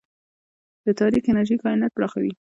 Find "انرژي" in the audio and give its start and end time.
1.31-1.55